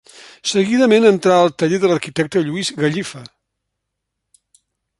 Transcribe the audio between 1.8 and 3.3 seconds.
de l'arquitecte Lluís Gallifa.